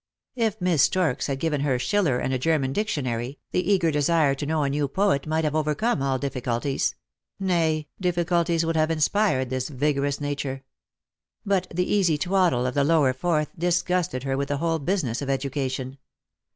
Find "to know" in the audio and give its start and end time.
4.33-4.63